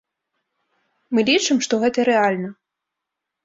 [1.13, 2.49] Мы лічым, што гэта рэальна.